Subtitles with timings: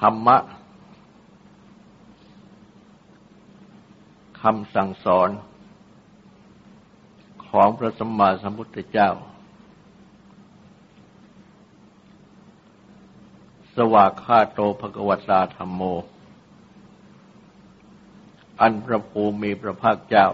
[0.00, 0.36] ธรรมะ
[4.40, 5.30] คำสั่งสอน
[7.48, 9.10] ของพระสัมมาสัมพุทธเจ้า
[13.74, 15.82] สวากขาโตภกวตาธรรมโม
[18.60, 20.28] อันพระภูมิพระภาคเจ้า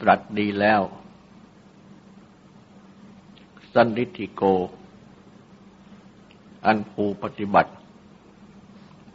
[0.00, 0.82] ตรัสดีแล้ว
[3.72, 4.42] สันนิธิโก
[6.64, 7.70] อันผู้ปฏิบัติ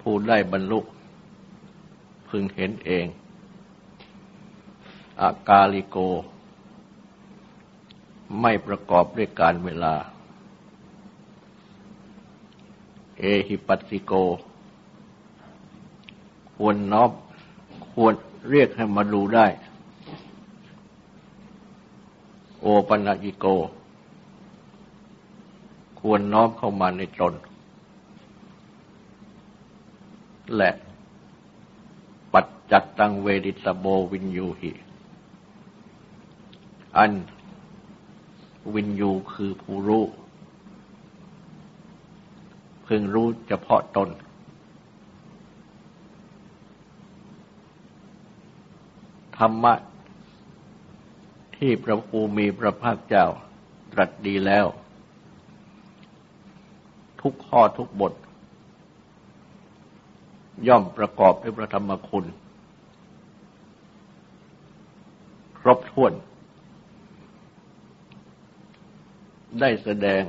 [0.02, 0.80] ผู้ได้บรรลุ
[2.28, 3.06] พึงเห็นเอง
[5.22, 5.98] อากาลิโก
[8.42, 9.96] ไม่ประกอบด้วยการเวลา
[13.20, 14.14] เอหิปัสสิโก
[16.56, 17.12] ควรนอบ
[17.94, 18.14] ควร
[18.50, 19.48] เรียกให้มาดูได้
[22.62, 23.46] โอปัญญิโก
[26.08, 27.34] ควรน้อมเข้ามาในตน
[30.56, 30.72] และ
[32.34, 34.72] ปัจจัตตังเวดิตโบวินยูหิ
[36.98, 37.14] อัน
[38.74, 40.06] วินยูคือผู้รู้
[42.86, 44.10] พึงรู้เฉพาะตน
[49.38, 49.74] ธรรมะ
[51.56, 53.26] ที่พระภูมิพระภาคเจ้า
[53.94, 54.68] ตรัสดีแล้ว
[57.28, 58.14] ทุกข้อทุกบท
[60.68, 62.26] ย่อมประกอบด้วยพระธรรมคุณ
[65.60, 66.14] ครบถ้วน
[69.60, 70.24] ได้แสดง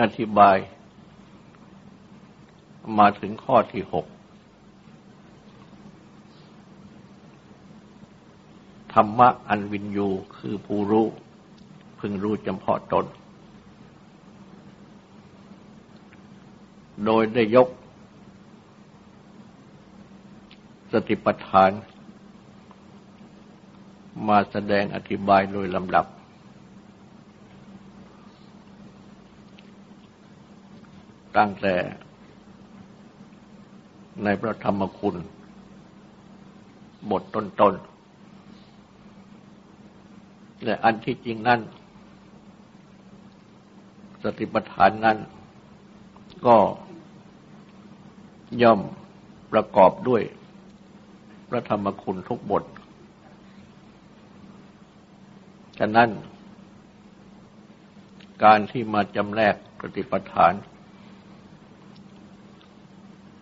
[0.00, 0.56] อธิบาย
[2.98, 4.06] มาถึงข้อที่หก
[8.94, 11.06] ธรรมะอันวินยูคือผู้รู้
[11.98, 13.06] พึงรู้จำเพาะตน
[17.06, 17.68] โดยได้ยก
[20.92, 21.70] สติปัฏฐาน
[24.28, 26.06] มาแสดงอธิบายโดยลำดับ
[31.36, 31.74] ตั้งแต่
[34.24, 35.16] ในพระธรรมคุณ
[37.10, 41.60] บทต้นๆและอันที่จริงนั้น
[44.22, 45.18] สติปัฏฐานนั้น
[46.46, 46.56] ก็
[48.62, 48.80] ย่อม
[49.52, 50.22] ประกอบด้วย
[51.48, 52.64] พระธรรมคุณทุกบท
[55.78, 56.10] ฉะนั้น
[58.44, 60.52] การที่มาจำแนกปฏิปทาน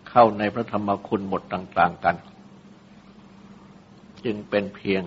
[0.09, 2.15] เข้าในพระธรรมคุณบทต่าง ๆ กัน
[4.25, 5.03] จึงเป็นเพียง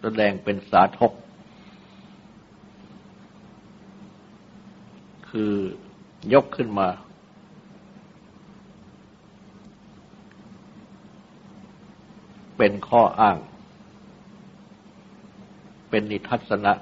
[0.00, 1.12] แสดงเป็นสาธก
[5.40, 5.56] คือ
[6.34, 6.88] ยกขึ้นมา
[12.56, 13.36] เป็นข้ออ้าง
[15.90, 16.72] เป็นนิทัศนะ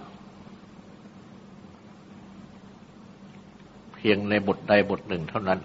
[3.94, 5.61] เพียงในบทใดบทหนึ่งเท่านั้น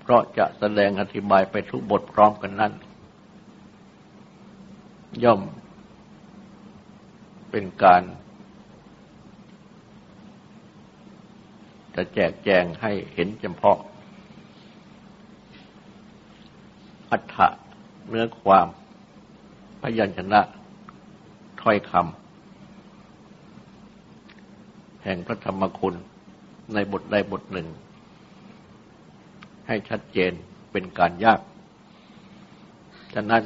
[0.00, 2.72] เพราะจะแสดงอธิบายไปทุกบทพร้อมกันนั้น
[5.24, 5.40] ย่อม
[7.50, 8.02] เป็นการ
[11.96, 13.78] จะแจกแจงให้เห็นเฉพาะ
[17.10, 17.48] อัฏฐะ
[18.08, 18.66] เนื้อความ
[19.82, 20.40] พยัญชนะ
[21.62, 25.94] ถ้อยคำแห่งพระธรรมคุณ
[26.74, 27.68] ในบทใดบทหนึ่ง
[29.66, 30.32] ให้ชัดเจน
[30.72, 31.40] เป็นการยาก
[33.14, 33.42] ฉะนั้น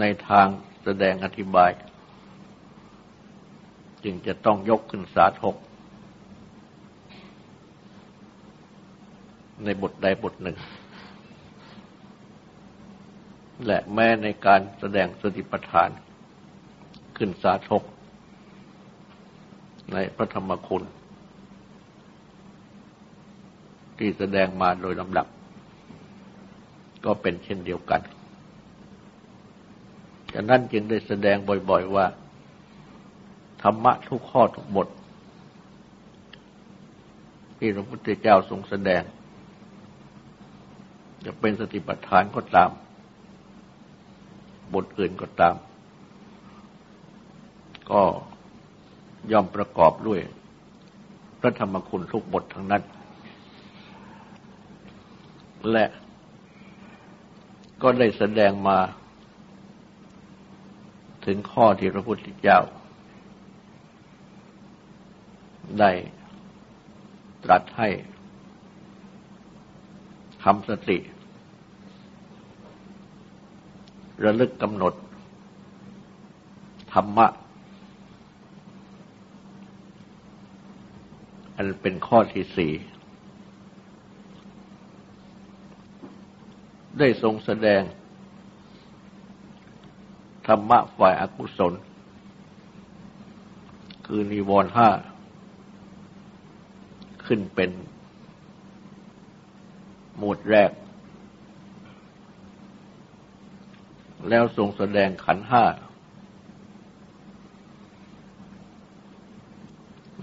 [0.00, 0.46] ในทาง
[0.84, 1.70] แสดงอธิบาย
[4.04, 5.56] จึงจะต้องยกขึ้นสาธก
[9.64, 10.56] ในบทใดบทหนึ่ง
[13.66, 15.90] และแม้ในการแสดงสติปัฏฐาน
[17.16, 17.82] ขึ้นสาธก
[19.92, 20.82] ในพระธรรมคุณ
[23.98, 25.26] ที่แสดงมาโดยลำดับ
[27.04, 28.00] ก็เป็นเช่นเดียวกัน
[30.32, 31.36] ฉะนั้นจึงได้แสดง
[31.70, 32.06] บ่อยๆว่า
[33.62, 34.88] ธรรมะทุกข้อทุกบท
[37.58, 39.02] ที่พระพุทธเจ้าทรงแสดง
[41.26, 42.70] จะเป็นสติปัฏฐานก็ตาม
[44.74, 45.54] บทอื่นก็ตาม
[47.90, 48.02] ก็
[49.32, 50.20] ย่อมประกอบด้วย
[51.40, 52.82] พระธรรมคุณทุกบททั้งนั้น
[55.72, 55.86] และ
[57.82, 58.78] ก็ได้แสดงมา
[61.24, 62.60] ถึงข้อที่พระพุทธเจ้า
[65.80, 65.90] ได้
[67.44, 67.88] ตรัสให้
[70.42, 70.98] ทำสติ
[74.24, 74.94] ระลึกกำหนด
[76.92, 77.26] ธรรมะ
[81.56, 82.72] อันเป็นข้อที่สี่
[86.98, 87.82] ได้ทรงแสดง
[90.46, 91.72] ธรรมะฝ่ายอากุศล
[94.06, 94.88] คือนิวรณ์ห้า
[97.26, 97.70] ขึ้นเป็น
[100.18, 100.70] หมวดแรก
[104.28, 105.64] แล้วทรงแสดงขันห้า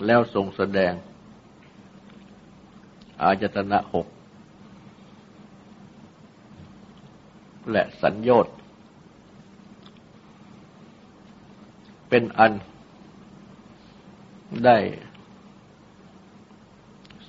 [0.06, 0.94] แล้วทรงแสดง
[3.22, 4.08] อาจตนะหก
[7.72, 8.56] และสัญญต์
[12.10, 12.54] เป็นอัน
[14.66, 14.78] ได้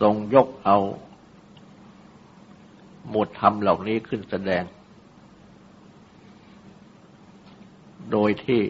[0.00, 0.78] ทรงยกเอา
[3.08, 4.62] หมวดธรรมเหล่านี้ขึ้นแสดง
[8.12, 8.62] โดยที่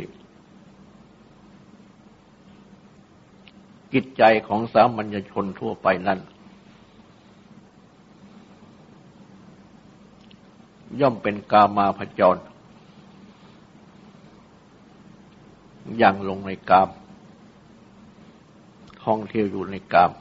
[3.93, 6.19] กิจใจของสามัญชนทั่วไปนั้น
[11.01, 12.41] ย่อมเป็นกามาพจร
[16.03, 16.89] ยังลงในกาม
[19.05, 20.13] ท่องเที่ยวอยู่ในกาม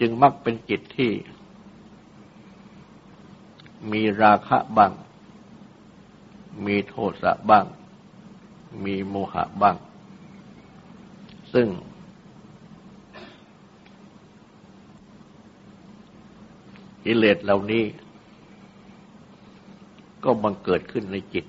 [0.00, 1.10] จึงมักเป็นจิตที่
[3.92, 4.92] มีราคะบ้าง
[6.66, 7.66] มีโทสะบ้าง
[8.84, 9.76] มีโมหะบ้าง
[11.52, 11.68] ซึ่ง
[17.04, 17.84] กิเลสเหล่านี้
[20.24, 21.44] ก็บังเกิดขึ้นในจิต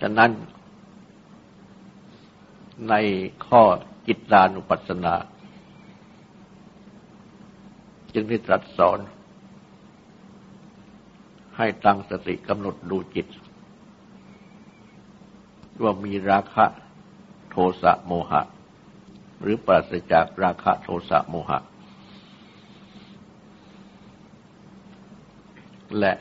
[0.00, 0.30] ฉะนั้น
[2.88, 2.94] ใน
[3.46, 3.62] ข้อ
[4.06, 5.14] จิตตานุปัสสนา
[8.18, 8.98] จึงได้ตรัสสอน
[11.56, 13.26] ให้ตั้งสติกำหนดดูจิต
[15.82, 16.64] ว่ามีราคะ
[17.50, 18.42] โทสะโมหะ
[19.40, 21.58] หรือปราศจากราคะโทสะโมหะ
[25.98, 26.12] และ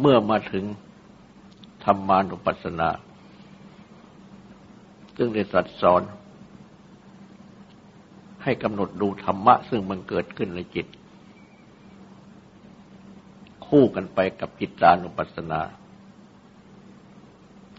[0.00, 0.64] เมื่อมาถึง
[1.84, 2.90] ธรรมานุปัสสนา
[5.16, 6.02] ซึ่งได้ตรัสสอน
[8.42, 10.86] ให้กำหนดดูธรรมะ ซึ่งมันเกิดขึ้นในจิต
[13.66, 15.60] คู่กันไปกับจิตตานุปัสสนา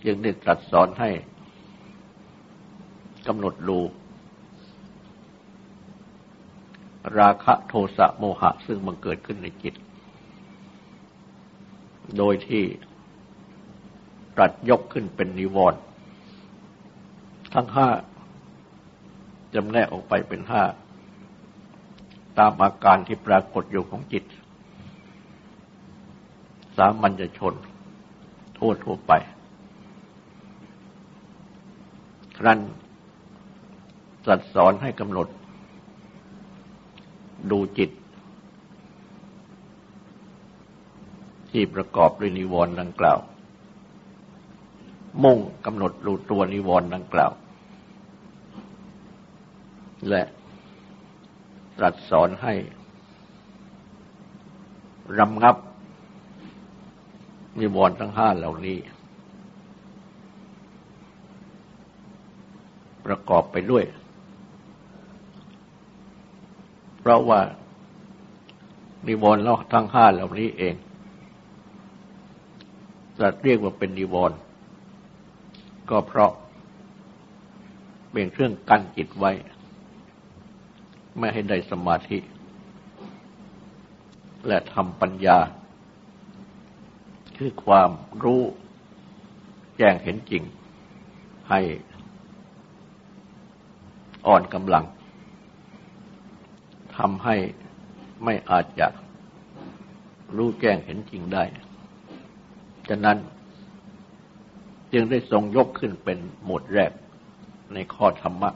[0.07, 1.09] ยังได้ตรัสสอนให้
[3.27, 3.79] กำหนดดู
[7.19, 9.75] ราคะโทสะโมหะ ซึ่งมันเกิดขึ้นในจิต
[12.17, 12.63] โดยที่
[14.35, 15.81] ตรัสยกขึ้นเป็นนิวรณ์
[17.53, 17.87] ทั้งห้า
[19.53, 20.63] จำแนกออกไปเป็นห้า
[22.37, 24.23] ตามอาการที่ปรากฏอยู่ของจิต
[26.77, 27.53] สามัญชน
[28.57, 29.11] ทั่วทั่วไป
[32.37, 32.59] ครั้น
[34.25, 35.27] สัดสอนให้กำหนด
[37.51, 37.89] ดูจิต
[41.51, 43.19] ที่ประกอบด้วยนิวรณ์ดังกล่าว
[45.23, 47.31] มุ่งกำหนดรูตัวนิวรณ์ดังกล่าว
[50.09, 50.21] และ
[51.77, 52.53] ตรัสสอนให้
[55.19, 55.55] รำงับ
[57.59, 58.77] นิวรณ์ทั้งห้าเหล่านี้
[63.05, 63.83] ประกอบไปด้วย
[66.99, 67.41] เพราะว่า
[69.07, 70.75] นิวรณ์ทั้งห้าเหล่านี้เอง
[73.19, 74.37] จะเรียกว่าเป็นนิวรณ์
[75.89, 76.31] ก็เพราะ
[78.11, 79.31] เป็นเครื่องกั้นจิตไว้
[81.17, 82.19] ไม่ให้ได้สมาธิ
[84.47, 85.37] และทำปัญญา
[87.37, 87.91] คือความ
[88.23, 88.41] รู้
[89.77, 90.43] แจ้งเห็นจริง
[91.49, 91.61] ให้
[94.27, 94.85] อ่อนกำลัง
[96.97, 97.35] ทำให้
[98.23, 98.87] ไม่อาจจะ
[100.37, 101.43] รู้แจ้งเห็นจริงได้
[102.89, 103.17] ฉะนั้น
[104.93, 106.91] จึงได้ทรงยกขึ้นเป็นหมวดแรก
[107.73, 108.49] ในข้อธรรมะ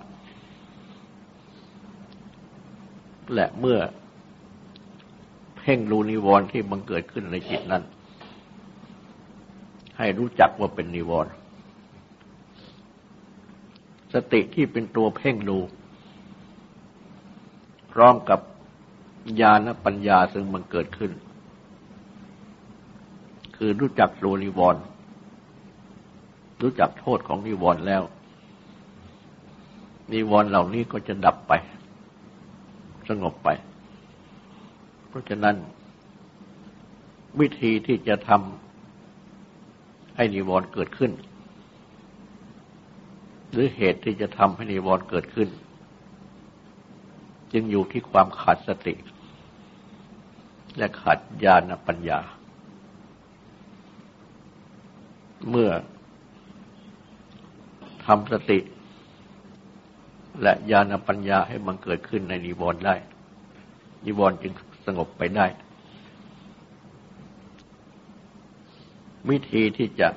[3.33, 3.79] และเมื่อ
[5.57, 7.83] เพ่งรูนิวรณ์ที่บังเกิดขึ้นในจิตนั้น
[9.97, 11.31] ให้รู้จักว่าเป็นนิวรณ์
[14.13, 15.59] สติที่เป็นตัวเพ่งดู
[17.91, 18.39] พร้อมกับ
[19.41, 21.11] ญาณปัญญาซึ่งมันเกิดขึ้น
[23.55, 24.81] คือรู้จักตัวนิวรณ์
[26.61, 28.03] รู้จักโทษของนิวรณ์แล้ว
[30.13, 31.53] นิวรณ์เหล่านี้ก็จะดับไป
[33.09, 33.49] สงบไป
[35.07, 35.55] เพราะฉะนั้น
[37.39, 41.11] วิธีที่จะทำให้นิวรณ์เกิดขึ้น
[43.51, 45.49] หรือเหตุที่จะทำให้นิวรณ์เกิดขึ้น
[47.53, 48.95] จึงอยู่ที่ความขาดสติ
[50.77, 52.19] และขาดญาณปัญญา
[55.49, 55.69] เมื่อ
[58.05, 58.59] ทำสติ
[60.41, 62.95] และญาณปัญญาให้มันเกิดขึ้นในนิวรณ์ได้
[64.05, 64.53] นิวรณ์จึง
[64.85, 65.47] สงบไปได้
[69.29, 70.07] วิธีที่จะ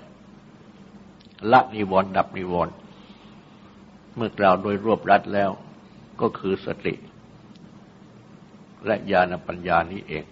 [1.52, 2.75] ละนิวรณ์ดับนิวรณ์
[4.16, 5.50] เมื่อกล่าวโดยรวบรัดแล้ว
[6.20, 6.94] ก็คือสติ
[8.87, 10.25] และญาณปัญญานี้เอง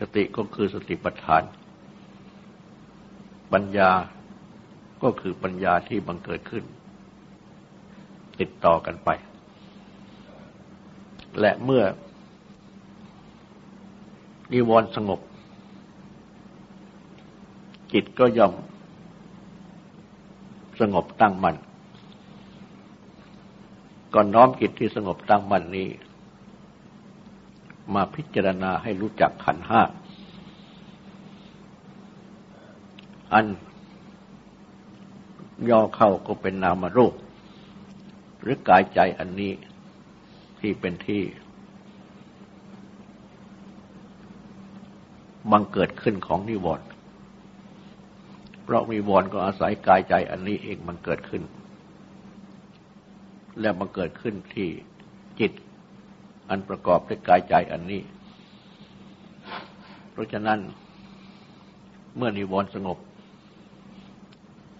[0.00, 1.42] สติก็คือสติปัฏฐาน
[3.52, 3.90] ปัญญา
[5.02, 6.64] ก็คือปัญญาที่บังเกิดขึ้น
[8.40, 9.10] ติดต่อกันไป
[11.40, 11.82] และเมื่อ
[14.52, 15.20] นิวรณ์สงบ
[17.92, 18.52] จิตก็ย่อม
[20.80, 21.56] สงบตั้งมัน่น
[24.14, 25.88] ก่อนน้อมจิตที่สงบตั้งมั่นนี้
[27.94, 29.82] มาพิจารณาให้รู้จักขันห้า
[33.32, 33.46] อัน
[35.70, 37.14] ย่อเข้าก็เป็นนามรูป
[38.42, 39.52] หรือกายใจอันนี้
[40.60, 41.22] ที่เป็นที่
[45.50, 46.86] บังเกิดขึ้นของนิวรณ์
[48.64, 51.42] เพราะนิวรณ์ก็อาศัยกายใจอันนี้เองมันเกิดขึ้น
[53.60, 54.68] และมันเกิดขึ้นที่
[55.40, 55.52] จิต
[56.48, 58.02] อันประกอบด้วยกายใจอันนี้
[60.10, 60.58] เพราะฉะนั้น
[62.16, 62.98] เมื่อนิวรณ์สงบ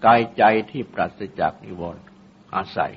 [0.07, 2.03] กายใจที่ปราศจากนิวรณ์
[2.55, 2.93] อาศัย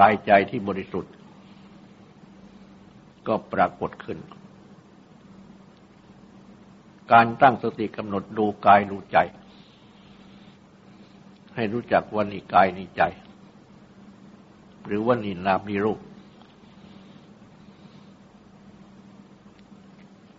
[0.00, 1.12] กายใจที่บริสุทธิ์
[3.26, 4.18] ก็ปรากฏขึ้น
[7.12, 9.18] การตั้งสติกำหนดดูกายดูใจ
[11.54, 13.02] ให้รู้จักว่านี่กายนี่ใจ
[14.86, 16.00] หรือว่านี่นามนี่รูป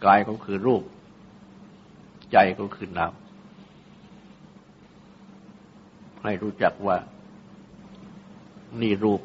[0.05, 0.83] กายก็คือรูป
[2.31, 3.13] ใจก็คือนาม
[6.23, 6.97] ให้รู้จักว่า
[8.81, 9.21] นี่รูป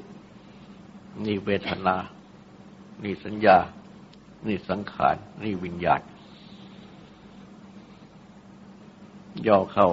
[1.24, 1.96] นี่เวทนา
[3.04, 3.56] นี่สัญญา
[4.46, 6.00] นี่สังขาร นี่วิญญาณ
[9.46, 9.88] ย่อเข้า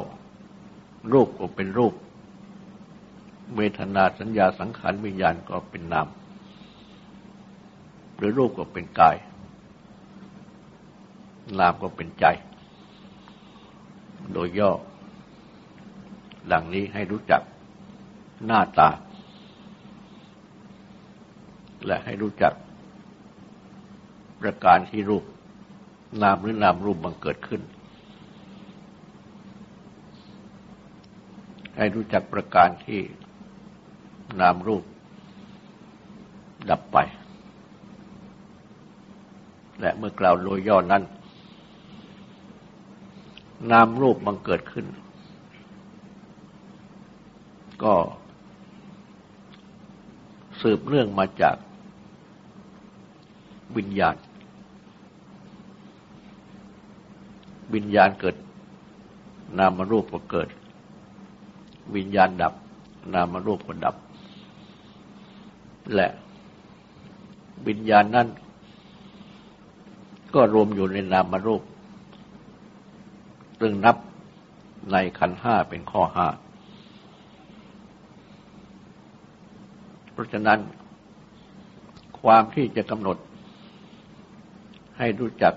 [1.14, 1.94] รูปก็เป็นรูป
[3.56, 6.08] เวทนาสัญญาสังขารวิญญาณก็เป็นนาม
[8.16, 9.16] หรือรูปก็เป็นกาย
[11.60, 12.26] นามก็เป็นใจ
[14.34, 14.72] โดยย่อ
[16.52, 17.42] ดังนี้ให้รู้จัก
[18.46, 18.90] หน้าตา
[21.86, 22.54] และให้รู้จัก
[24.42, 25.24] ประการที่รูป
[26.22, 27.62] นามหรือนามรูปบังเกิดขึ้น
[31.78, 33.02] ให้รู้จักประการที่
[34.42, 34.84] นามรูป
[36.70, 36.98] ดับไป
[39.80, 41.04] และเมื่อกล่าวโดยย่อนั้น
[43.72, 44.86] นามรูปบังเกิดขึ้น
[47.84, 47.94] ก็
[50.62, 51.56] สืบเรื่องมาจาก
[53.78, 54.16] วิญญาณ
[57.74, 58.36] วิญญาณเกิด
[59.58, 60.50] นามรูปก็เกิด
[61.96, 62.54] วิญญาณดับ
[63.14, 63.96] นามรูปก็ดับ
[65.96, 66.08] และ
[67.68, 68.28] วิญญาณนั้น
[70.34, 71.64] ก็รวมอยู่ในนามรูป
[73.60, 73.98] ซึ่งนับ
[74.92, 76.28] ในขันห้าเป็นข้อห้า
[80.12, 80.60] เพราะฉะนั้น
[82.20, 83.18] ความที่จะกำหนด
[84.98, 85.54] ให้รู้จัก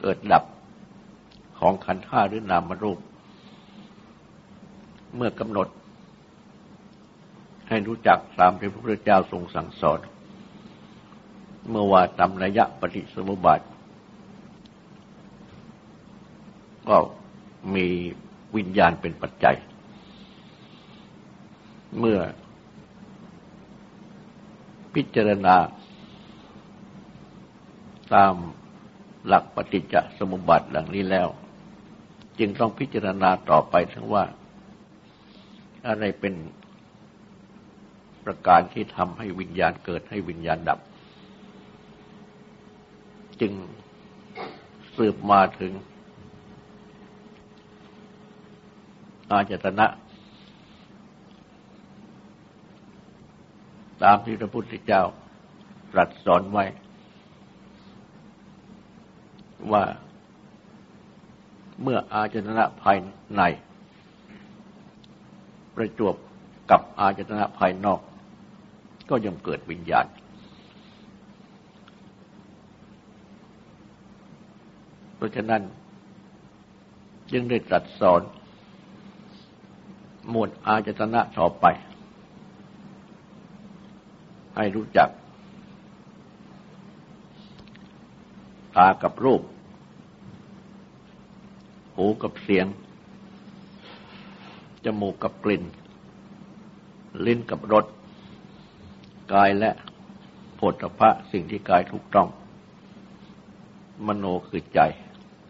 [0.00, 0.44] เกิดดับ
[1.58, 2.98] ของขันธ์ห้าหรือนามรูป
[5.16, 5.68] เมื่อกำหนด
[7.68, 10.00] ให้รู้จักตามที่พระพุทธเจ้าทรงสั่งสอน
[11.68, 13.60] เมื่อว่าตามระยะปฏิสมุบาท
[16.88, 16.96] ก็
[17.74, 17.86] มี
[18.56, 19.56] วิญญาณเป็นปัจจัย
[21.98, 22.18] เมื่อ
[24.94, 25.56] พิจารณา
[28.14, 28.34] ตาม
[29.26, 31.28] หลักปฏิจจสมุปบาทดังนี้แล้ว
[32.38, 34.24] จึงต้องพิจารณาต่อไปทั้งว่า
[35.86, 36.34] อะไรเป็น
[38.24, 40.78] ประการที่ทำให้วิญญาณเกิดให้วิญญาณดับ
[43.40, 43.52] จึง
[44.96, 45.72] สืบมาถึง
[49.30, 49.86] อาจตนะ
[54.02, 55.02] ตามที่พระพุทธเจ้า
[55.92, 56.64] ตรัสสอนไว้
[59.72, 59.84] ว่า
[61.82, 62.96] เมื่ออาจตนะภาย
[63.36, 63.42] ใน
[65.74, 66.14] ประจวบ
[66.70, 68.00] กับอาจตนะภายนอก
[69.08, 70.06] ก็ย่อมเกิดวิญญาณ
[75.16, 75.62] เพราะฉะนั้น
[77.32, 78.20] จึงได้ตรัสสอน
[80.30, 81.64] หมวดอาจตนะต่อไป
[84.56, 85.08] ให้รู้จัก
[88.76, 89.42] ตากับรูป
[91.96, 92.66] หูกับเสียง
[94.84, 95.64] จมูกกับกลิ่น
[97.26, 97.84] ลิ้นกับรส
[99.32, 99.70] กายและ
[100.58, 102.28] ผลพระสิ่งที่กายถูกต้อง
[104.06, 104.80] มโนคือใจ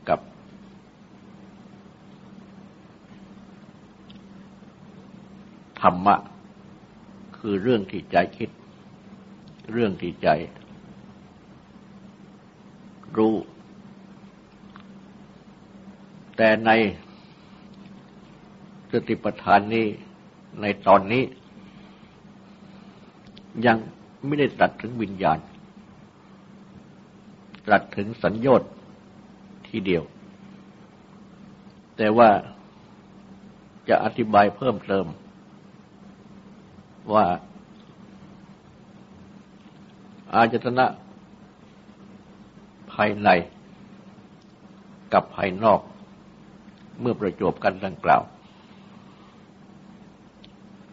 [0.09, 0.21] กับ
[5.81, 6.17] ธรรมะ
[7.39, 8.51] คือเรื่องที่ใจคิด
[9.73, 10.29] เรื่องที่ใจ
[13.17, 13.35] รู้
[16.37, 16.71] แต่ใน
[18.93, 19.87] สติปัฏฐานนี้
[20.61, 21.25] ในตอนนี้
[23.67, 23.77] ยัง
[24.25, 25.39] ไม่ได้ตัดถึงวิญญาณ
[27.67, 28.71] ตรัสถึงสัญญต์
[29.69, 30.03] ทีเดียว
[31.97, 32.31] แต่ว่า
[33.89, 35.07] จะอธิบายเพิ่มเติม
[37.15, 37.27] ว่า
[40.35, 40.87] อาจตนะ
[42.93, 43.29] ภายใน
[45.13, 45.81] กับภายนอก
[47.01, 48.23] เมื่อประจบกันดังกล่าว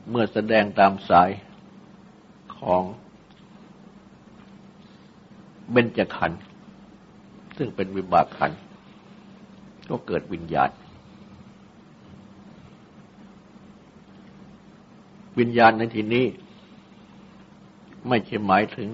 [0.09, 1.29] เมื่อแสดงตามสาย
[2.57, 2.83] ของ
[5.71, 6.41] เบญจขันธ์
[7.57, 8.59] ซึ่งเป็นวิบากขันธ์
[9.89, 10.69] ก็เกิดวิญญาณ
[15.39, 16.25] วิญญาณในที่นี้
[18.07, 18.89] ไม่ใช่หมายถึง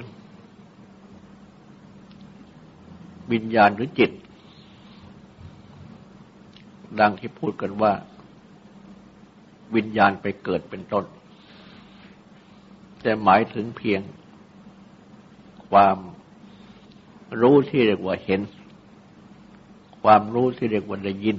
[3.31, 4.11] วิญญาณหรือจิต
[6.99, 7.93] ดังที่พูดกันว่า
[9.75, 11.05] วิญญาณไปเกิดเป็นต้น
[13.01, 14.01] แต่หมายถึงเพียง
[15.69, 15.97] ความ
[17.41, 18.41] รู้ที่เรียกว่าเห็น
[20.03, 21.37] ความรู้ที่เรียกว่าได้ยิน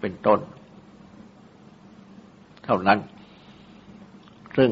[0.00, 0.40] เป็นต้น
[2.64, 2.98] เท่านั้น
[4.56, 4.70] ซึ่ง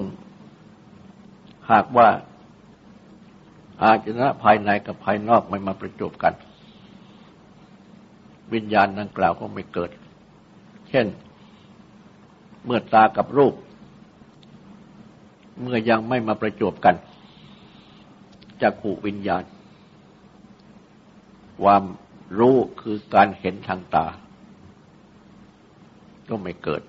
[1.70, 2.08] หากว่า
[3.82, 6.34] อาจนะภายในกับภายนอกไม่มาประจบกัน
[8.54, 9.90] วิญญาณดังกล่าวก็ไม่เกิด
[10.88, 11.06] เช่น
[12.64, 13.54] เมื่อตากับรูป
[15.62, 16.96] เมื่อยังไม่มาประจบกัน
[18.60, 19.44] จะขู่วิญญาณ
[21.62, 21.84] ความ
[22.38, 24.06] รู้คือการเห็นทางตา
[26.28, 26.82] ก็ไม่เกิด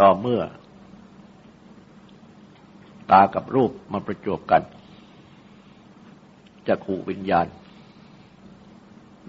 [0.00, 0.42] ต่อเมื่อ
[3.10, 4.62] ตากับรูปมาประจบกัน
[6.66, 7.46] จะขู่วิญญาณ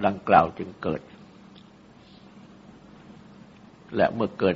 [0.06, 1.02] ดังกล่าวจึงเกิด
[3.96, 4.56] และเมื่อเกิด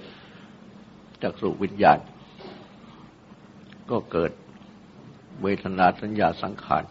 [1.21, 2.00] จากสู่วิญญาณ
[3.91, 4.32] ก็เกิด
[5.41, 6.84] เวทนาสัญญาสังขาร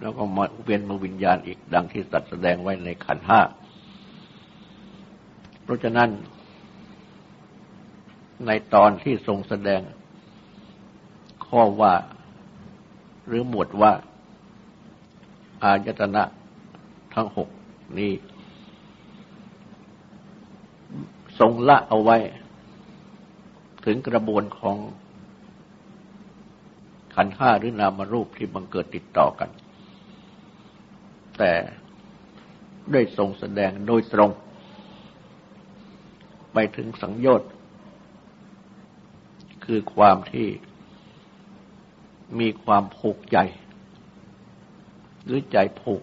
[0.00, 3.40] แล้วก็มาเวียนมาวิญญาณอีกดังที่ตัดแสดงไว้ในขันห้า
[5.62, 6.10] เพราะฉะนั้น
[8.46, 9.80] ในตอนที่ทรงแสดง
[11.46, 11.94] ข้อว่า
[13.26, 13.92] หรือหมวดว่า
[15.62, 16.22] อายตนะ
[17.14, 17.48] ทั้งหก
[17.98, 18.12] นี้
[21.38, 22.16] ทรงละเอาไว้
[23.84, 24.76] ถึงกระบวนของ
[27.14, 29.50] ขันห้าหรือนามรูปที่บังเกิดติดต่อกัน
[31.38, 31.52] แต่
[32.92, 34.30] ได้ทรงแสดงโดยตรง
[36.52, 37.50] ไปถึงสังโยชน์
[39.64, 40.48] คือความที่
[42.40, 43.38] มีความผูกใจ
[45.26, 46.02] หรือใจผูก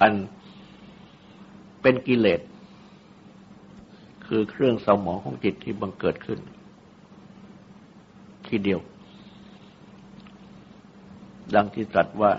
[0.00, 0.12] อัน
[1.82, 2.40] เป็นกิเลส
[4.26, 6.40] คือเครื่องสมองของจิตที่บังเกิดขึ้น
[8.46, 8.80] ทีเดียว
[11.54, 12.32] ดังที่ตรัสว่า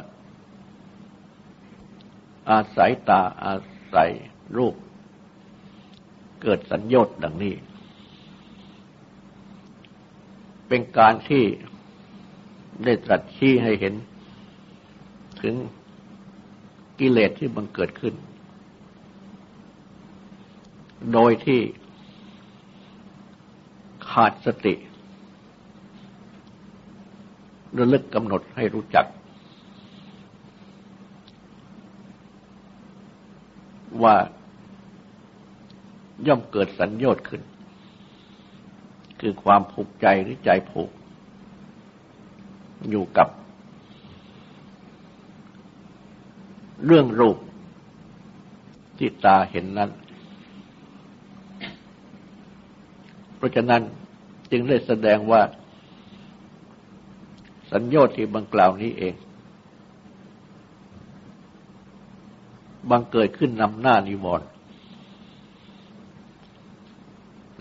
[2.49, 3.55] อาศัยตาอา
[3.93, 4.11] ศัย
[4.57, 4.75] รูป
[6.41, 7.55] เกิดสัญญต์ดังนี้
[10.67, 11.43] เป็นการที่
[12.83, 13.93] ได้ตรัสชี้ให้เห็น
[15.41, 15.55] ถึง
[16.99, 18.13] กิเลสที่บังเกิดขึ้น
[21.13, 21.61] โดยที่
[24.09, 24.73] ขาดสติ
[27.77, 29.05] ระลึกกำหนดให้รู้จัก
[34.03, 34.15] ว่า
[36.27, 37.41] ย่อมเกิดสัญญอดขึ้น
[39.19, 40.89] คือความผูกใจหรือใจผูก
[42.89, 43.27] อยู่กับ
[46.85, 47.37] เรื่องรูป
[48.97, 49.89] ที่ตาเห็นนั้น
[53.37, 53.81] เพราะฉะนั้น
[54.51, 55.41] จึงได้แสดงว่า
[57.71, 59.13] สัญญาที่บังกล่าวนี้เอง
[62.89, 64.47] บังเกิดขึ้นนำหน้านิวรณ์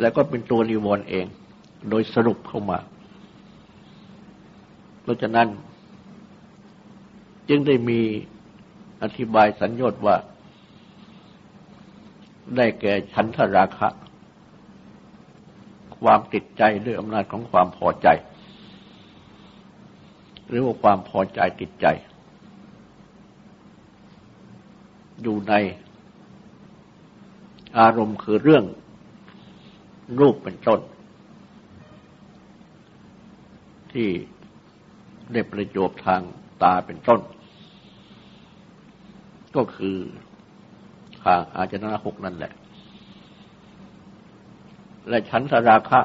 [0.00, 1.26] แล้วก็เป็นตัวนิวรณ์เอง
[1.90, 2.78] โดยสรุปเข้ามา
[5.05, 5.49] เพราะฉะนั้น
[7.49, 8.01] จึงได้มี
[9.03, 10.17] อธิบายสัญญาว่า
[12.57, 13.88] ได้แก่ฉันทราคะ
[15.99, 18.09] ความติดใจด้วยอำนาจของความพอใจ
[20.49, 21.87] หรือว่าความพอใจติดใจ
[25.23, 25.55] อยู่ใน
[27.79, 28.64] อารมณ์คือเรื่อง
[30.21, 30.81] รูปเป็นต้น
[33.93, 34.09] ที่
[35.32, 36.20] ได้ประโยชน์ทาง
[36.62, 37.20] ตาเป็นต้น
[39.56, 39.96] ก็คือ
[41.24, 42.52] ทางอาจนะหกนั่นแหละ
[45.08, 46.00] และชั้นสราคะ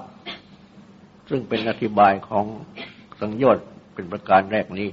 [1.29, 2.45] ซึ่งเป็นอธิบายของ
[3.19, 4.89] สังโยชน์เป็นประการแรกนี้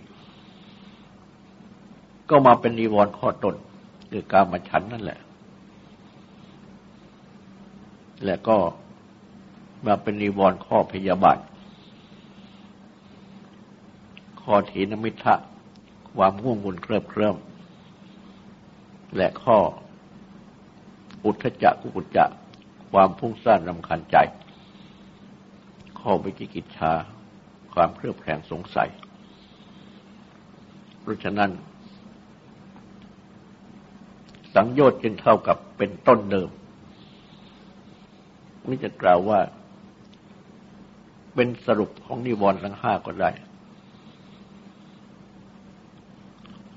[2.30, 3.54] ก็มาเป็นนิวรณ์ข้อต้น
[4.10, 5.20] คือการมาฉันนั่นแหละ
[8.24, 8.56] และก็
[9.86, 11.38] มาเป็นนิวรณ์ข้อพยาบาท
[14.48, 15.34] ข้อถีนมิทะ
[16.16, 17.36] ความง่วงงุนเคลิบเคลิ้ม
[19.16, 19.58] และข้อ
[21.24, 22.24] อุทธจักกุกุจจะ
[22.92, 24.16] ความพุ่งสร้างรำคาญใจ
[26.00, 26.92] ข้อวิจิกิจชา
[27.74, 28.88] ความเครือบแคลงสงสัย
[31.00, 31.50] เพราะฉะนั้น
[34.54, 36.48] สังโยชน์จึงเท่ากับเป็นต้นเดิม
[38.68, 39.40] นี่จะกล่าวว่า
[41.34, 43.30] เป็นสรุปของนิวรณ์ทั้งห้าก็ได้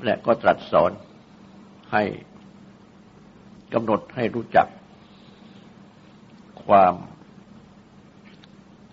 [0.04, 0.92] และก็ตรัสสอน
[1.94, 2.04] ให้
[3.74, 4.68] กำหนดให้รู้จัก
[6.66, 6.94] ความ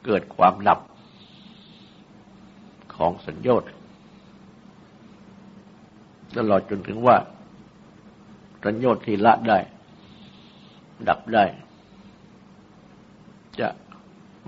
[0.04, 0.80] เกิดความดับ
[2.94, 3.56] ของสัญญา
[6.36, 7.16] ตลอดจนถึงว่า
[8.64, 9.58] สัญญาที่ละได้
[11.08, 11.44] ดับได้
[13.60, 13.68] จะ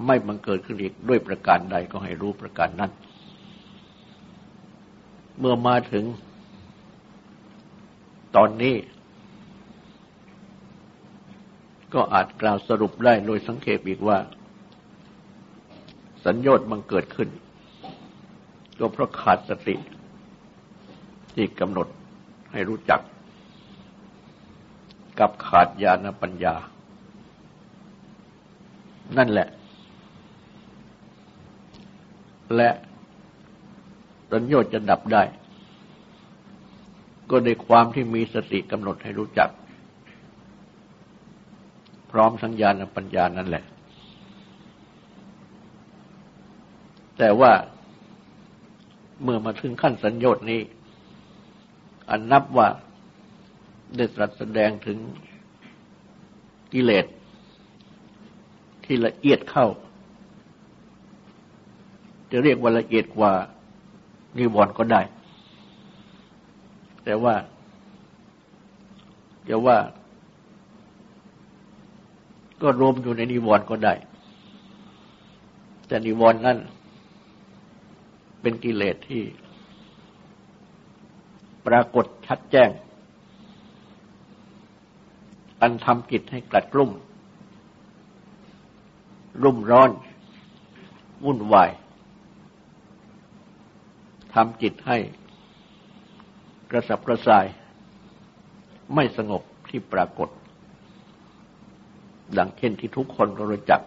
[0.06, 2.92] ไม่บังเกิดขึ้นอีกด้วยประการใดก็ให้รู้ประการนั้น
[5.38, 6.04] เมื่อมาถึง
[8.36, 8.76] ตอนนี้
[11.94, 14.18] ก็อาจกล่าวสรุปได้โดยสังเกตอีกว่า
[16.26, 17.28] สัญญาตมันเกิดขึ้น
[18.78, 19.74] ก็เพราะขาดสติ
[21.34, 21.88] ที่กำหนด
[22.52, 23.00] ให้รู้จัก
[25.18, 26.54] กับขาดญาณปัญญา
[29.16, 29.48] นั่นแหละ
[32.56, 32.70] และ
[34.32, 35.22] สัญญาจะดับได้
[37.30, 39.50] ก็ในความที่มีสติกำหนดให้รู้จัก
[42.10, 43.64] พร้อมทั้งญาณปัญญานั่นแหละ
[47.18, 47.52] แต่ว่า
[49.22, 50.60] เมื่อมาถึงขั้นสัญญาณนี้
[52.10, 52.68] อันนับว่า
[53.96, 54.98] ได้ตรัสแสดงถึง
[56.72, 57.06] กิเลส
[58.84, 59.66] ที่ละเอียดเข้า
[62.30, 63.32] จะเรียกว่าละเอียดกว่า
[64.38, 65.00] นิวรณ์ก็ได้
[67.08, 67.36] แต่ว่า
[69.48, 69.78] จะว่า
[72.62, 73.94] ก็รวมอยู่ในนิวรณ์ก็ได้
[75.86, 76.58] แต่นิวรณ์นั้น
[78.40, 79.22] เป็นกิเลสที่
[81.66, 82.70] ปรากฏชัดแจ้ง
[85.60, 86.90] อันทำกิจให้กลัดกลุ่ม
[89.42, 89.90] รุ่มร้อน
[91.24, 91.70] วุ่นวาย
[94.34, 94.98] ทำจิตให้
[96.70, 97.46] กระสับกระส่าย
[98.94, 100.28] ไม่สงบที่ปรากฏ
[102.38, 103.81] ดังเช่นที่ทุกคนก็รู้จัก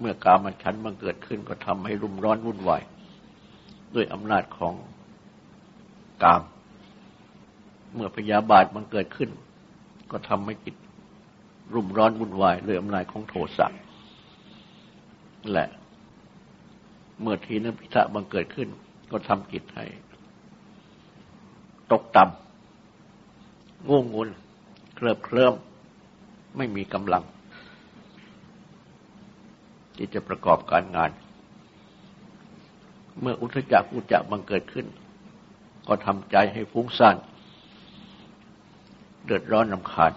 [0.00, 2.82] เมื่อกามันฉันบังเกิดขึ้นก็ทำให้รุ่มร้อนวุ่นวาย
[3.94, 4.74] ด้วยอำนาจของ
[6.22, 6.42] กาม
[7.94, 9.30] เมื่อพยาบาทบังเกิดขึ้น
[10.10, 10.76] ก็ทำให้จิต
[11.74, 13.66] รุ่มร้อนวุ่นวายด้วยอำนาจของโทสะ
[15.52, 15.66] และ
[17.22, 18.68] เมื่อทีนั้นพิทะบังเกิดขึ้น
[19.10, 19.84] ก็ทำจิตให้
[21.92, 24.28] ตกต่ำง่วงงุน
[24.94, 25.54] เคลิบเคลิ้ม
[26.56, 27.24] ไม่มีกำลัง
[29.96, 31.10] ที่จะประกอบการงาน
[33.20, 34.86] เมื่ออุทจักอุจักบังเกิดขึ้น
[35.88, 37.16] ก็ทำใจให้ฟุ้งซ่าน
[39.24, 40.12] เดือดร้อนนำคาญ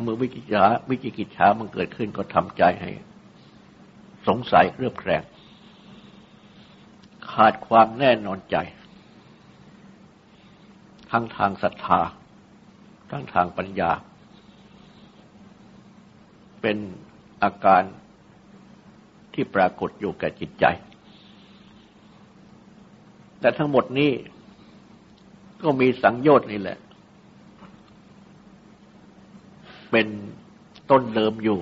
[0.00, 2.90] เมื่อวิจิจาวิจิกิจฉามันเกิดขึ้นก็ทำใจให้
[4.26, 5.22] สงสัยเรือบแคลง
[7.30, 8.56] ขาดความแน่นอนใจ
[11.10, 12.00] ทั้งทางศรัทธา
[13.10, 13.90] ทั้งทางปัญญา
[16.60, 16.78] เป็น
[17.42, 17.82] อาการ
[19.32, 20.64] ที่ปรากฏอยู่แก่จิตใจ
[23.40, 24.10] แต่ทั้งหมดนี้
[25.62, 26.78] ก็มีสังโยชน์นี่แหละ
[29.90, 30.06] เป็น
[30.90, 31.58] ต้นเดิมอยู่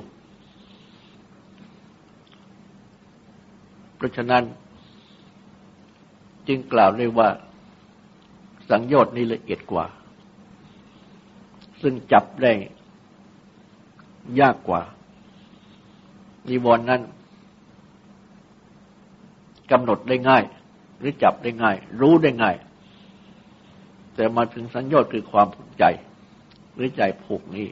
[3.96, 4.42] เพราะฉะนั้น
[6.48, 7.28] จึงกล่าวได้ว่า
[8.70, 9.86] สังโยชน์นี้ละเอียดกว่า
[11.82, 12.52] ซึ่งจับได้
[14.40, 14.80] ยากกว่า
[16.48, 17.02] นิวรณ์นั้น
[19.70, 20.44] กำหนดได้ง่าย
[20.98, 22.56] หรือจับได้ง่าย รู้ได้ง่าย
[24.14, 25.84] แต่มาถึงสัญญาคือความผูกใจ
[26.74, 27.68] หรือใจผูกนี้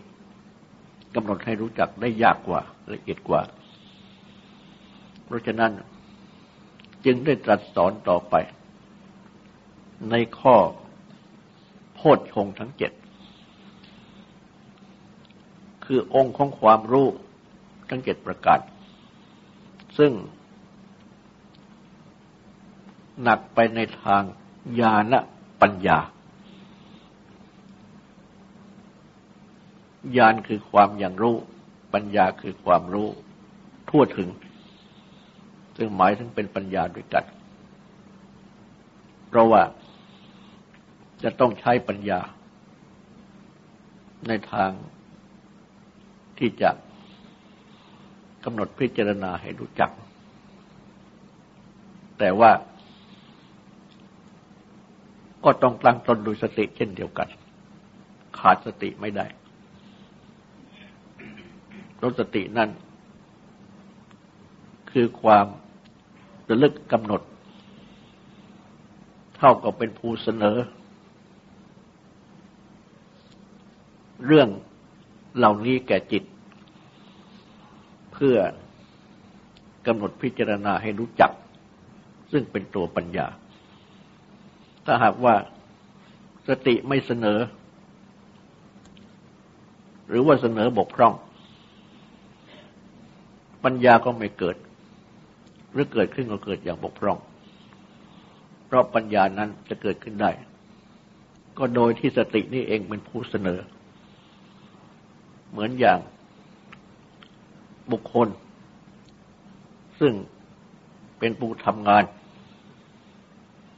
[1.15, 2.61] กำหนดให้รู้จักได้ยากกว่า
[2.93, 3.41] ละเอียดกว่า
[5.25, 5.73] เพราะฉะนั้น
[7.05, 8.35] จึงได้ตรัสสอนต่อไป
[10.11, 10.57] ในข้อ
[12.09, 12.93] โพชงทั้งเจ็ด
[15.85, 17.09] คือองค์ของความรู้
[17.89, 18.61] ทั้งเจ็ดประการ
[19.99, 20.13] ซึ่ง
[23.23, 24.23] หนักไปในทาง
[24.81, 25.15] ญาณ
[25.61, 25.99] ปัญญา
[30.17, 31.37] ญาณคือความอย่างรู้
[31.95, 33.09] ปัญญาคือความรู้
[33.89, 34.29] ทั่วถึง
[35.77, 37.25] ซึ่งหมายถึงเป็นปัญญาด้วยกัน
[39.29, 39.63] เพราะว่า
[41.23, 42.21] จะต้องใช้ปัญญา
[44.29, 44.71] ในทาง
[46.39, 46.71] ที่จะ
[48.45, 49.91] กำหนดพิจารณาให้รู้จัก
[52.19, 52.51] แต่ว่า
[55.45, 57.29] ก็ต้องตั้งตนดูสติเช่นเดียวกัน
[58.39, 59.27] ขาดสติไม่ได้
[62.03, 62.71] รสตินั่น
[64.91, 65.47] คือความ
[66.49, 67.23] ระลึกกำหนด
[69.37, 70.59] เท่ากับเป็นผู้เสนอ
[74.27, 74.49] เรื่อง
[75.37, 76.25] เหล่านี้แก่จิต
[78.13, 78.37] เพื่อ
[79.87, 81.31] กำหนดพิจารณาให้รู้จัก
[82.33, 83.27] ซึ่งเป็นตัวปัญญา
[84.87, 85.35] ถ้าหากว่า
[86.49, 87.39] สติไม่เสนอ
[90.09, 91.15] หรือว่าเสนอบกพร่อง
[93.65, 94.57] ปัญญาก็ไม่เกิด
[95.73, 97.19] หรือเกิดขึ้นก็เกิดอย่างบกพร่อง
[98.67, 100.31] เพราะปัญญานั้นจะเกิดขึ้นได้
[101.59, 103.61] ก็โดยที่สตินี่เองเป็นผู้เสนอ
[105.57, 105.99] เหมือนอย่าง
[107.93, 108.29] บุคคล
[110.01, 110.13] ซึ่ง
[111.19, 112.05] เป็นผู้ทำงาน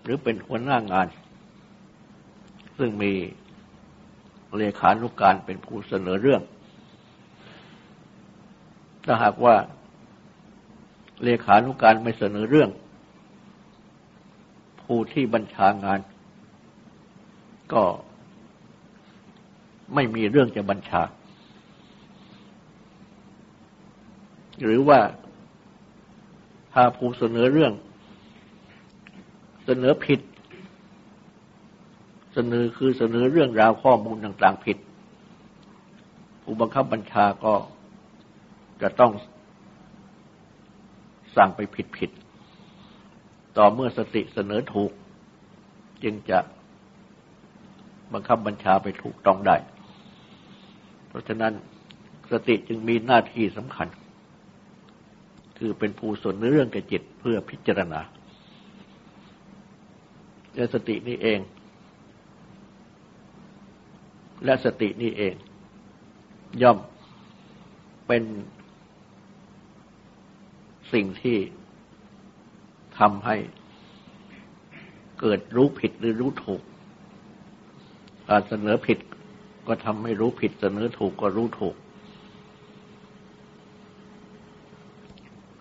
[0.03, 1.09] หรือเป็นหัวหน้างาน
[2.79, 3.13] ซึ่งมี
[4.57, 6.43] เลขานุกการเป็นผู้เสนอเรื่อง
[9.05, 9.57] ถ้าหากว่า
[11.25, 12.71] เลขานุการไม่เสนอเรื่อง
[14.83, 16.01] ผู้ที่บัญชางาน
[17.73, 17.83] ก็
[19.95, 21.03] ไม่มีเรื่องจะบัญชา
[24.65, 25.01] หรือว่า
[26.73, 27.73] ถ้าผู้เสนอเรื่อง
[29.65, 30.21] เสนอผิด
[32.35, 34.79] เสนอคือเสนอเรื่องราวข้อมูลต่าง ๆ ผิด
[36.43, 37.55] ผู้บังคับบัญชาก็
[38.83, 39.13] จะต้อง
[41.37, 42.11] สั่งไปผิดผิด
[43.57, 44.93] ต่อเมื่อสติเสนอถูก
[46.03, 46.39] จึงจะ
[48.13, 49.57] บังคับบัญชาไปถูกต้องได้
[51.09, 51.53] เพราะฉะนั้น
[52.31, 53.89] สติจึงมีหน้าที่สำคัญ
[55.59, 58.01] คือเป็นผู้สนเรื่องกับจิตเพื่อพิจารณา
[60.55, 61.41] และสตินี้เอง
[64.45, 65.35] และสตินี้เอง
[66.63, 66.79] ย่อม
[68.07, 68.23] เป็น
[70.93, 71.39] สิ่งที่
[72.99, 73.37] ทำให้
[75.21, 76.63] เกิดรู้ผิดหรือรู้ถูก
[78.29, 78.99] กาเสนอผิด
[79.67, 81.75] ก็ทำให้รู้ผิด เสนอถูกก็รู้ถูก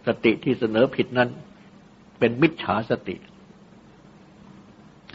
[0.08, 1.30] สติที่เสนอผิดนั้น
[2.20, 3.16] เป็นมิจฉาสติ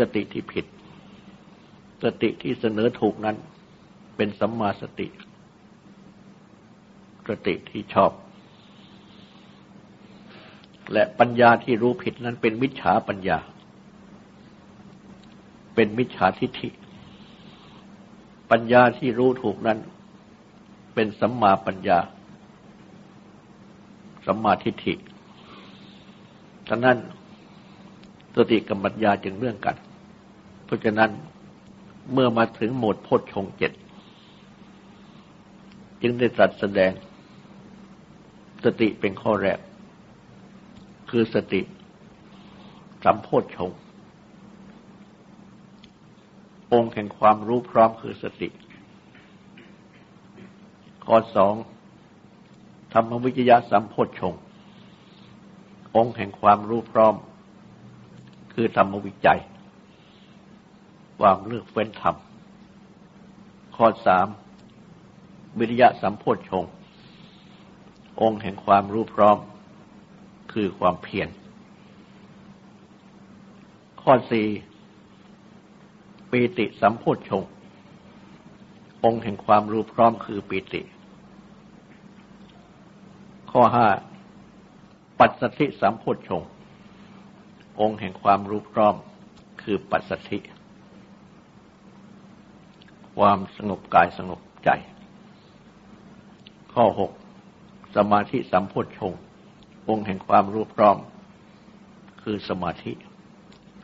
[0.00, 0.66] สติที่ผิด
[2.04, 3.36] สติที่เสนอถูกนั้น
[4.16, 5.08] เป็นสัมมาสติ
[7.28, 8.12] สติที่ชอบ
[10.92, 13.38] และปัญญาที่รู้ผิดนั้น เป็นมิจฉาปัญญา
[15.74, 16.70] เป็นมิจฉาทิฏฐิ
[18.50, 19.78] ปัญญาที่รู้ถูกนั้น
[20.94, 21.98] เป็นสัมมาปัญญา
[24.26, 24.94] สัมมาทิฏฐิ
[26.68, 26.96] ฉะนั้น
[28.34, 29.76] สติกับปัญญาจึงเรื่องกัน
[30.64, 31.10] เพราะฉะนั้น
[32.12, 33.72] เมื่อมาถึงโหมดโพชฌงเจ็ด
[36.02, 36.92] จึงได้ตรัสแสดง
[38.64, 39.58] สติเป็นข้อแรก
[41.10, 41.60] คือสติ
[43.04, 43.70] สัมโพชฌง
[46.72, 48.48] องค์แห่งความรู้พร้อมคือสติ
[51.06, 51.54] ข้อสอง
[52.92, 54.34] ธรรมวิจยะสัมโพชฌง
[55.96, 57.14] องค์แห่งความรู้พร้อม
[58.52, 59.40] คือธรรมวิจัย
[61.18, 62.16] ความเลือกเฟ้นธรรม
[63.76, 64.26] ข้อสาม
[65.58, 66.64] วิริยะสัมโพชฌง
[68.22, 69.38] องค์แห่งความรู้พร้อม
[70.52, 71.28] คือความเพียร
[74.02, 74.46] ข้อสี่
[76.30, 77.42] ปีติสัมโพชฌง
[79.04, 80.82] องค์แห่งความรู้พร้อมคือปีติ
[83.56, 83.88] ข้อห้า
[85.18, 86.42] ปัสสธิสัมโพชฌง
[87.80, 88.94] องค์แห่งความรู้พร้อม
[89.62, 90.38] คือปัสสธิ
[93.18, 94.70] ความสงบกายสงบใจ
[96.74, 97.12] ข้อหก
[97.96, 99.12] สมาธิสัมโพชฌง
[99.88, 100.96] องค์แห่งความรู้พร้อม
[102.22, 102.92] คือสมาธิ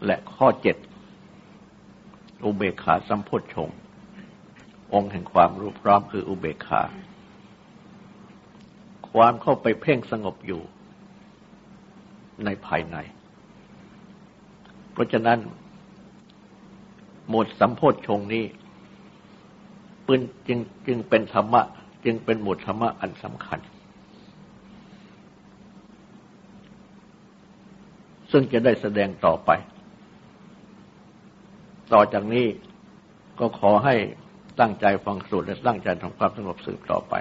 [0.06, 0.76] และข้อเจ็ด
[2.44, 3.68] อุเบกขาสัมโพชฌง
[4.94, 6.82] องค์แห่งความรู้พร้อมคืออุเบกขา
[9.14, 10.60] ความเข้าไปเพ่งสงบอยู่
[12.44, 12.96] ในภายใน
[14.92, 15.38] เพราะฉะนั้น
[17.30, 18.44] หมดสัมโพชงนี้
[20.06, 21.62] ปืนจึงจึงเป็นธรรมะ
[22.04, 23.60] จึงเป็นหมวดธรรมะอันสำคัญ
[28.30, 29.50] ซึ่งจะได้แสดงต่อไป
[31.92, 32.46] ต่อจากนี้
[33.40, 33.94] ก็ขอให้
[34.60, 37.14] ตั้งใจฟังสูตรและตั้งใจทำความสงบสืบต่อไป